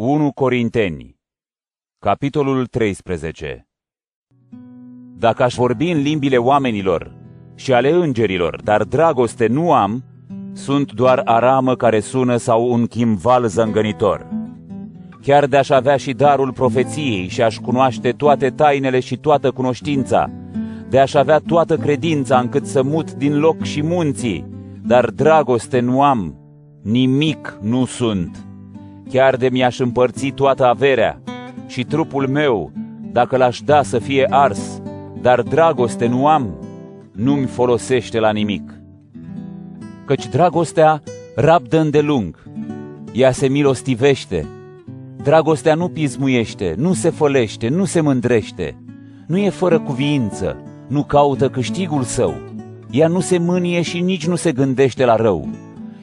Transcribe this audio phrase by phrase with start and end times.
[0.00, 1.16] 1 Corinteni,
[1.98, 3.68] capitolul 13
[5.16, 7.16] Dacă aș vorbi în limbile oamenilor
[7.54, 10.04] și ale îngerilor, dar dragoste nu am,
[10.52, 14.28] sunt doar aramă care sună sau un chimval zângănitor.
[15.22, 20.30] Chiar de-aș avea și darul profeției și aș cunoaște toate tainele și toată cunoștința,
[20.88, 24.46] de aș avea toată credința încât să mut din loc și munții,
[24.82, 26.38] dar dragoste nu am,
[26.82, 28.47] nimic nu sunt.
[29.08, 31.20] Chiar de mi-aș împărți toată averea
[31.66, 32.72] și trupul meu,
[33.12, 34.80] dacă l-aș da să fie ars,
[35.20, 36.54] dar dragoste nu am,
[37.12, 38.72] nu-mi folosește la nimic.
[40.04, 41.02] Căci dragostea
[41.34, 42.42] rabdă îndelung,
[43.12, 44.46] ea se milostivește,
[45.22, 48.76] dragostea nu pismuiește, nu se fălește, nu se mândrește,
[49.26, 52.34] nu e fără cuviință, nu caută câștigul său,
[52.90, 55.48] ea nu se mânie și nici nu se gândește la rău,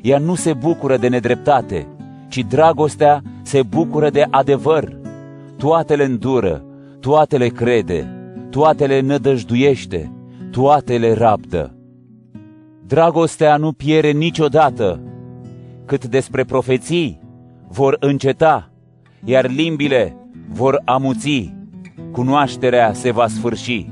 [0.02, 1.88] ea nu se bucură de nedreptate,
[2.28, 4.98] ci dragostea se bucură de adevăr.
[5.58, 6.64] Toate le îndură,
[7.00, 8.08] toate le crede,
[8.50, 10.12] toate le nădăjduiește,
[10.52, 11.76] toate le rabdă.
[12.88, 15.00] Dragostea nu piere niciodată,
[15.86, 17.20] cât despre profeții
[17.68, 18.70] vor înceta,
[19.24, 20.16] iar limbile
[20.50, 21.54] vor amuți,
[22.12, 23.90] cunoașterea se va sfârși,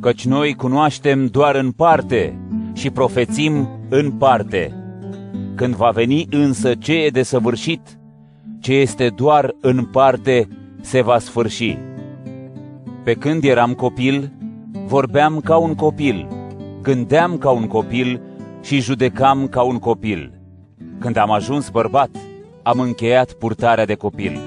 [0.00, 2.38] căci noi cunoaștem doar în parte
[2.72, 4.85] și profețim în parte.
[5.56, 7.98] Când va veni însă ce e de săvârșit,
[8.60, 10.48] ce este doar în parte,
[10.80, 11.78] se va sfârși.
[13.04, 14.32] Pe când eram copil,
[14.86, 16.28] vorbeam ca un copil,
[16.82, 18.20] gândeam ca un copil
[18.62, 20.32] și judecam ca un copil.
[20.98, 22.10] Când am ajuns bărbat,
[22.62, 24.40] am încheiat purtarea de copil.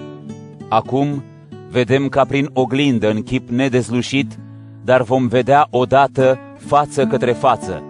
[0.67, 1.23] Acum
[1.69, 4.39] vedem ca prin oglindă în chip nedezlușit,
[4.83, 7.83] dar vom vedea odată față către față.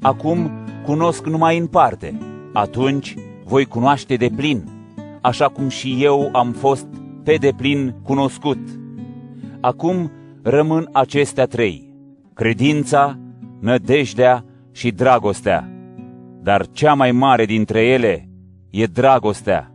[0.00, 0.50] Acum
[0.84, 3.14] cunosc numai în parte, atunci
[3.44, 4.68] voi cunoaște de plin,
[5.20, 6.86] așa cum și eu am fost
[7.24, 8.58] pe deplin cunoscut.
[9.60, 10.10] Acum
[10.42, 11.94] rămân acestea trei,
[12.34, 13.18] credința,
[13.60, 15.70] nădejdea și dragostea,
[16.42, 18.28] dar cea mai mare dintre ele
[18.70, 19.71] e dragostea.